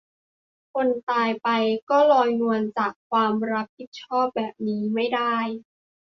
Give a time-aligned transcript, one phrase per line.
[0.73, 1.47] คนตายไป
[1.89, 5.35] ก็ลอยนวลจากความรับผิดชอบ แบบนี้ไม่ได้